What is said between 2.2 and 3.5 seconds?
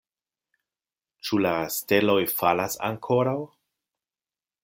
falas ankoraŭ?